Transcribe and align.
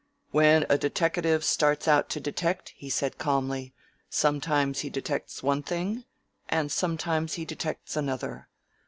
"When 0.31 0.65
a 0.67 0.79
deteckative 0.79 1.43
starts 1.45 1.87
out 1.87 2.09
to 2.09 2.19
detect," 2.19 2.69
he 2.75 2.89
said 2.89 3.19
calmly, 3.19 3.75
"sometimes 4.09 4.79
he 4.79 4.89
detects 4.89 5.43
one 5.43 5.61
thing 5.61 6.05
and 6.49 6.71
sometimes 6.71 7.35
he 7.35 7.45
detects 7.45 7.95
another. 7.95 8.47